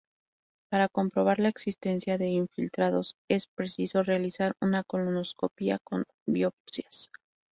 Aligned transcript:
Para 0.71 0.89
comprobar 0.89 1.37
la 1.39 1.49
existencia 1.49 2.17
de 2.17 2.25
infiltrados 2.29 3.17
es 3.29 3.45
preciso 3.45 4.01
realizar 4.01 4.55
una 4.59 4.83
colonoscopia 4.83 5.77
con 5.83 6.05
biopsias. 6.25 7.11